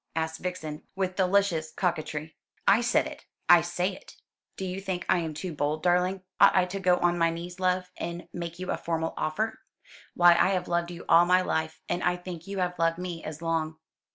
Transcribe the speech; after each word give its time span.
asked 0.15 0.39
Vixen, 0.39 0.81
with 0.95 1.15
delicious 1.15 1.71
coquetry. 1.71 2.35
"I 2.67 2.81
said 2.81 3.05
it 3.05 3.27
I 3.47 3.61
say 3.61 3.95
it. 3.95 4.15
Do 4.57 4.65
you 4.65 4.81
think 4.81 5.05
I 5.07 5.19
am 5.19 5.35
too 5.35 5.53
bold, 5.53 5.83
darling? 5.83 6.23
Ought 6.39 6.55
I 6.55 6.65
to 6.65 6.79
go 6.79 6.97
on 6.97 7.19
my 7.19 7.29
knees, 7.29 7.59
love, 7.59 7.91
and 7.97 8.27
make 8.33 8.57
you 8.57 8.71
a 8.71 8.77
formal 8.77 9.13
offer? 9.15 9.59
Why 10.15 10.31
I 10.33 10.47
have 10.53 10.67
loved 10.67 10.89
you 10.89 11.05
all 11.07 11.25
my 11.27 11.41
life; 11.43 11.81
and 11.87 12.01
I 12.03 12.15
think 12.17 12.47
you 12.47 12.57
have 12.57 12.79
loved 12.79 12.97
me 12.97 13.23
as 13.23 13.43
long." 13.43 13.77